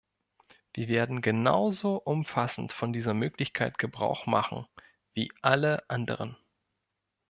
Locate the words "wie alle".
5.13-5.87